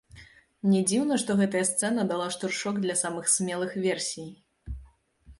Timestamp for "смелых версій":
3.35-4.27